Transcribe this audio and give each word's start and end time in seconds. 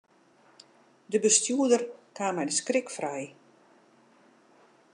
De 1.11 1.19
bestjoerder 1.25 1.81
kaam 2.15 2.33
mei 2.35 2.47
de 2.49 2.55
skrik 2.59 2.87
frij. 2.95 3.25